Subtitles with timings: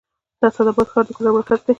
[0.39, 1.69] د اسعد اباد ښار د کونړ مرکز دی